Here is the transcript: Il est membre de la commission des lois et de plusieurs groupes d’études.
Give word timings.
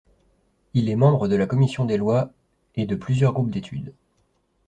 Il 0.73 0.89
est 0.89 0.95
membre 0.95 1.27
de 1.27 1.35
la 1.35 1.45
commission 1.45 1.85
des 1.85 1.95
lois 1.95 2.31
et 2.73 2.87
de 2.87 2.95
plusieurs 2.95 3.33
groupes 3.33 3.51
d’études. 3.51 3.93